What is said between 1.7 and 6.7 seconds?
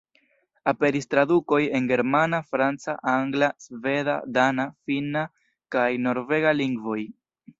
en germana, franca, angla, sveda, dana, finna kaj norvega